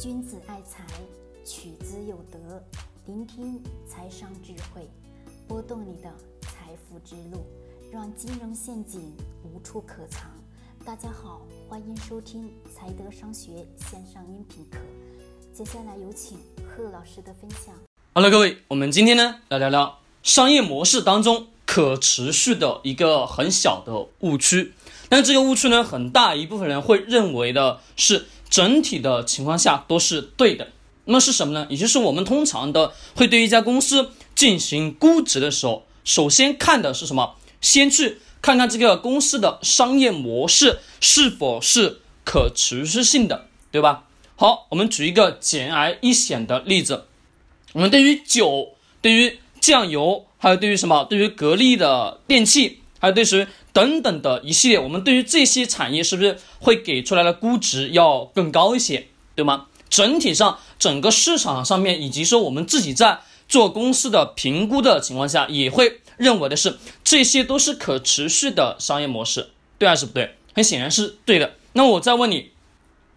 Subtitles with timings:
[0.00, 0.84] 君子爱财，
[1.44, 2.60] 取之有德。
[3.06, 4.90] 聆听财商智慧，
[5.46, 7.46] 拨动你的财富之路，
[7.92, 10.28] 让金融陷阱无处可藏。
[10.84, 14.78] 大家好，欢迎收听财德商学线上音频课。
[15.52, 17.72] 接下来有请贺老师的分享。
[18.14, 24.74] 好了各位，我们今天呢来聊聊商业模式当中可持续的一个很小的误区。
[25.08, 28.26] 但这个误区呢，很大一部分人会认为的是。
[28.48, 30.68] 整体的情况下都是对的，
[31.06, 31.66] 那么是什么呢？
[31.70, 37.34] 也就是我们通常的会对一家公司进行估值的时候，首先看的是什么？
[37.60, 44.04] 先去看看这个公司的商业模式是否是可持续性的，对吧？
[44.36, 47.04] 好，我们举一个简而易显的例子，
[47.72, 51.04] 我们对于酒、对于酱油，还有对于什么？
[51.04, 53.46] 对于格力的电器，还有对于。
[53.74, 59.66] 等等的一系列，我们对于这些产业是不是会给出来的估值要更高一些，对吗？
[59.90, 70.36] 整体上，整个市场上面，以及说我们自己在做公司的评估的情况下，也会认为的是这些都是可持续的商业模式，对还是不对？
[70.54, 71.54] 很显然是对的。
[71.72, 72.52] 那我再问你，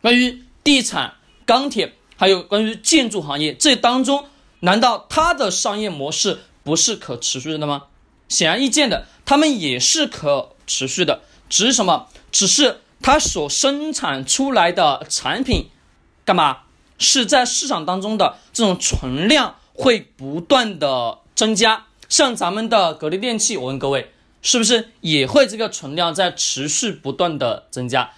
[0.00, 4.24] 关于地产、钢铁，还有关于建筑行业这当中，
[4.60, 7.82] 难道它的商业模式不是可持续的吗？
[8.30, 9.06] 显而易见的。
[9.26, 12.06] 他们也是可持续的，只是什么？
[12.32, 15.68] 只是它所生产出来的产品，
[16.24, 16.58] 干嘛？
[16.98, 21.84] 是在市场当中的这种存量会不断的增加。
[22.08, 28.12] 像咱们的格力电器，我问各位，是不是也会这个存量在持续不断的增加？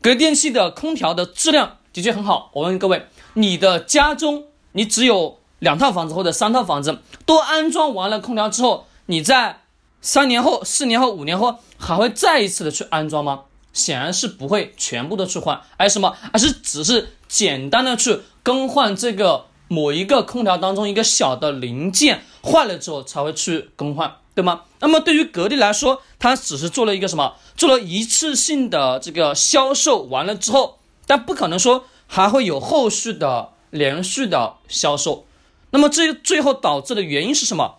[0.00, 2.50] 格力电器的空调的质量的确很好。
[2.54, 9.63] 我问各位，你的家中你只有两套房子或者三套房子，都安装完了空调之后，你在
[10.04, 13.44] 三年后、四年后、五年后还会再一次的去安装吗？
[13.72, 16.14] 显然是不会全部的去换，而什么？
[16.30, 24.64] 而是只是简单的去更换这个某一个空调当中一个小的零件，坏了之后才会去更换，对吗？
[24.80, 27.36] 那么对于格力来说，它只是做了一个什么？
[27.56, 35.24] 做了一次性的这个销售完了之后，但不可能说还会有后续的连续的销售。
[35.70, 37.76] 那么这最后导致的原因是什么？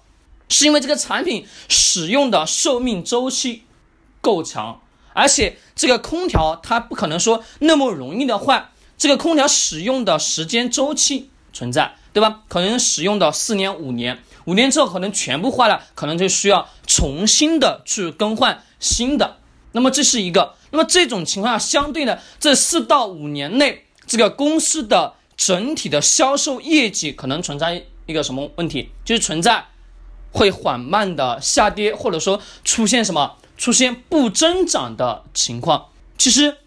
[0.49, 3.63] 是因为这个产品使用的寿命周期
[4.21, 4.81] 够长，
[5.13, 12.41] 而且这个空调它不可能说那么容易的坏，这个空调使用的时间周期存在，对吧？
[12.47, 19.37] 可能使用的四年五年，五年之后可能全部坏了，可能就需要重新的去更换新的。
[19.71, 28.89] 那么这是一个，那么这种情况下，相对的这四到五年内，这个公司的整体的销售业绩可能存在一个什么问题？
[29.03, 29.65] 就是存在。
[30.35, 35.85] 会缓慢的下跌，或者说出现什么出现不增长的情况。
[36.17, 36.57] 其实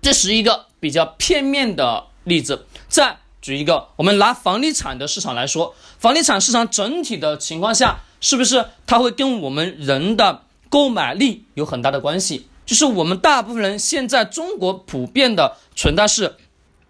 [0.00, 2.66] 这是一个比较片面的例子。
[2.88, 12.46] 再举一个，我们拿房地产的市场来说，房地产市场整体的情况下，是不是它会跟我们人的购买力有很大的关系？
[12.64, 16.36] 就是我们大部分人现在中国普遍的存在是，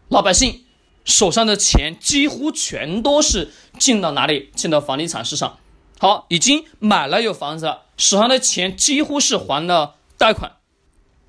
[0.09, 0.65] 老百姓
[1.05, 4.51] 手上的钱几乎全都是进到哪里？
[4.55, 5.59] 进到房地产市场。
[6.03, 10.53] 好，已经买了有房子了，手上的钱几乎是还了贷款，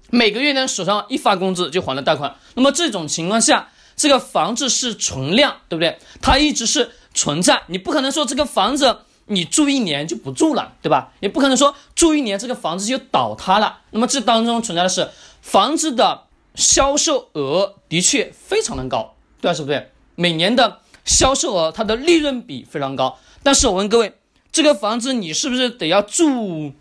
[0.10, 2.38] 每个月呢手上一发工资就还了贷款。
[2.56, 3.68] 那么这种情况下，
[3.98, 6.00] 这个房子是存量，对不对？
[6.22, 11.12] 它一直是存在，你不可能说这个房子你住一年就不住了，对吧？
[11.20, 13.80] 也不可能说住一年这个房子就倒塌了。
[13.90, 15.10] 那么这当中存在的是
[15.42, 19.54] 房子的销售额的确非常的高，对吧？
[19.54, 19.92] 是不对？
[20.16, 24.14] 每年的销售额它的利润比非常高，但是我问各位。
[24.52, 26.74] 这个房子你是不是得要住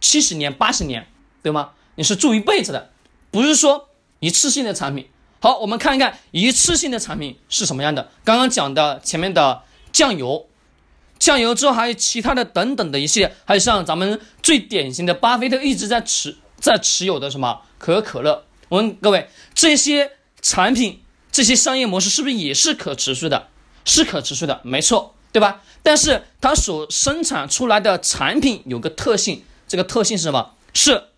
[0.00, 1.08] 七十年、八十年，
[1.42, 1.70] 对吗？
[1.94, 2.90] 你是住一辈子的，
[3.30, 3.88] 不是说
[4.20, 5.08] 一次性的产品。
[5.40, 8.10] 好，我们看一看一次性的产品是什么样的。
[8.24, 10.48] 刚刚讲的前面的酱油，
[11.18, 18.44] 酱油之后还有其他的等等的一系列，还有像咱们最典型的巴菲特一直在持在持有的什么可口可乐。
[18.68, 23.48] 我问各位，这些产品、这些商业模式是不是也是可持续的？
[23.84, 25.13] 是可持续的，没错。
[25.34, 25.62] 对吧？
[25.82, 30.52] 但是它所生产出来的产品有个特性，这个特性是什么？
[30.72, 31.08] 是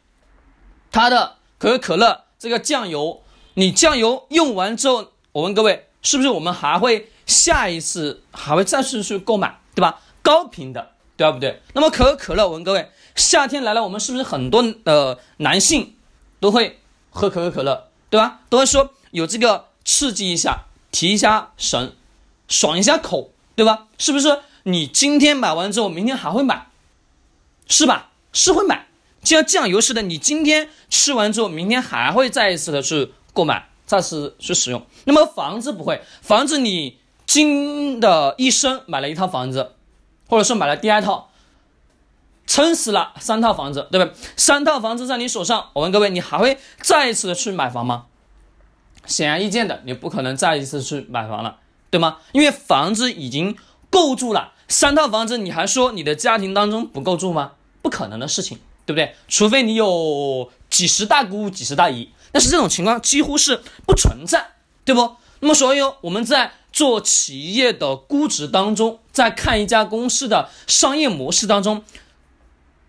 [0.90, 3.22] 它的可口可乐这个酱油，
[3.52, 10.00] 你酱油用完之后，我问各位，是不是我们还会下一次还会再次去购买，对吧？
[10.22, 11.60] 高频的，对不对？
[11.74, 15.94] 那么可口可乐，我问各位，夏天来了，我们是不是很多呃男性
[16.40, 16.80] 都会
[17.10, 18.40] 喝可口可乐，对吧？
[18.48, 21.94] 都会说有这个刺激一下，提一下神，
[22.48, 23.32] 爽一下口。
[23.56, 23.88] 对吧？
[23.98, 26.66] 是不是你今天买完之后，明天还会买，
[27.66, 28.10] 是吧？
[28.32, 28.86] 是会买，
[29.22, 34.86] 就像酱油似的，你今天吃完之后，明天还会再一次的去购买，再次去使用。
[35.04, 39.72] 那么房子不会，房子你今的一生买了一套房子，
[40.28, 41.30] 或者说买了第二套，
[42.46, 44.14] 撑死了三套房子，对不对？
[44.36, 48.06] 三套房子在你手上，我问各位，你还会再一次的去买房吗？
[49.06, 51.58] 显而易见的，你不可能再一次去买房了，
[51.96, 52.18] 对吗？
[52.32, 53.56] 因为房子已经
[53.88, 57.52] 够住了，三套房子你还说你的家庭当中不够住吗？
[57.80, 59.14] 不可能的事情，对不对？
[59.28, 64.48] 除非你有几十大姑、几十大姨，但是这种情况几乎是不存在，
[64.84, 65.16] 对不？
[65.40, 71.82] 那么，所以我们在做企业的估值当中，在看一家公司的商业模式当中，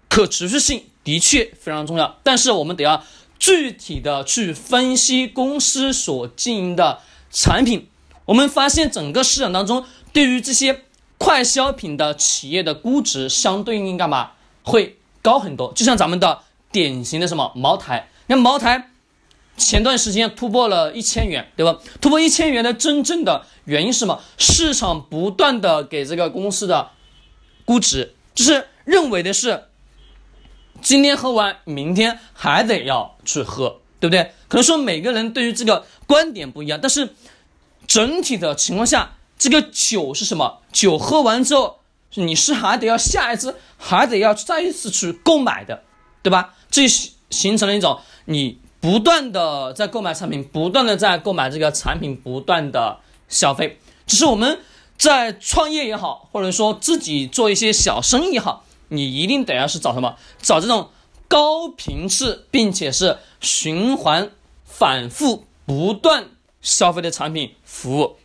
[0.10, 3.02] 可持续性的确非常重要，但是我们得要。
[3.40, 7.88] 具体的去分析公司所经营的产品，
[8.28, 9.84] 我们发现整个市场当中，
[10.14, 10.84] 对于这些
[11.18, 15.74] 快消品的企业的估值相对应干嘛会高很多？
[15.74, 18.92] 就像咱们的典型的什么茅台，那茅台
[19.56, 21.80] 前段时间突破了一千元，对吧？
[22.02, 24.22] 突破一千元的真正的原因是什么？
[24.38, 26.92] 市场不断的给这个公司的
[27.66, 29.64] 估值，就是认为的是。
[30.80, 34.32] 今天喝完，明天还得要去喝，对不对？
[34.48, 37.16] 可能说每个人对于这个观点不一样，但是
[37.88, 40.60] 整体的情况下，这个酒是什么？
[40.72, 41.80] 酒喝完之后，
[42.16, 45.84] 你是还得要下一次，还得要再一次去购买的，
[46.22, 46.54] 对吧？
[46.70, 46.88] 这
[47.30, 53.00] 形成了一种你不断的在购买产品，不断的在购买这个产品，不断的
[53.30, 53.80] 消费。
[54.06, 54.60] 只是我们
[54.98, 58.66] 在创业也好，或者说自己做一些小生意也好。
[58.90, 60.16] 你一定得要是找什么？
[60.42, 60.90] 找这种
[61.28, 64.32] 高频次并且是循环
[64.64, 66.30] 反复不断
[66.62, 68.16] 消费的产品服务，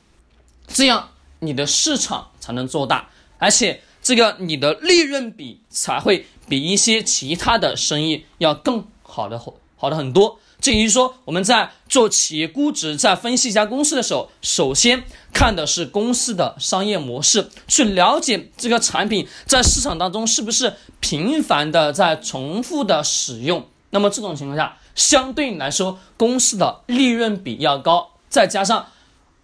[0.67, 3.09] 这样你的市场才能做大，
[3.39, 9.41] 而且这个你的利润比才会比一些其他的生意要更好的
[9.77, 10.39] 好的很多。
[10.61, 15.03] 至于说我们在做企业估值，在分析一家公司的时候，首先
[15.33, 23.67] 看的是公司的商业模式，去了解这个产品在市场当中是不是频繁的在重复的使用。
[23.91, 28.87] 那么这种情况下，相对来说公司的利润比要高，再加上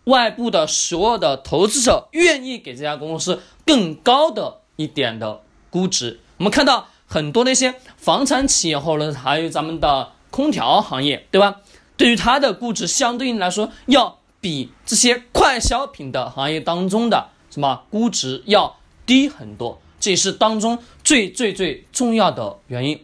[0.05, 6.19] 外部的所有的投资者愿意给这家公司更高的一点的估值。
[6.39, 10.11] 我们看到很多那些房产企业，或者还有咱们的。
[10.31, 11.63] 空调行业，对吧？
[11.97, 18.77] 对于它的估值，相对应来说，要比这些快消品的行业当中的什么估值要
[19.07, 23.01] 低很多，这也是当中最最最重要的原因。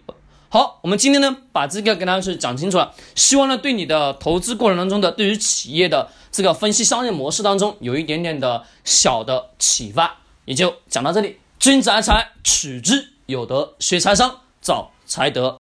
[0.54, 11.40] 好，我们今天呢，把这个跟大家去讲清楚了，希望呢，对你的投资过程当中的，对于企业的这个分析商业模式当中，有一点点的小的启发，也就讲到这里。
[11.58, 15.52] 君子爱财，取之有德；学财商，找财德。